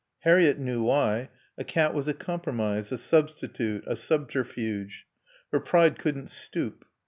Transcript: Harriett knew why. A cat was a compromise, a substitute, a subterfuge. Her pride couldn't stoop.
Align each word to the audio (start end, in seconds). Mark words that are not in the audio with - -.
Harriett 0.21 0.57
knew 0.57 0.81
why. 0.81 1.29
A 1.59 1.63
cat 1.63 1.93
was 1.93 2.07
a 2.07 2.13
compromise, 2.15 2.91
a 2.91 2.97
substitute, 2.97 3.83
a 3.85 3.95
subterfuge. 3.95 5.05
Her 5.51 5.59
pride 5.59 5.99
couldn't 5.99 6.31
stoop. 6.31 6.85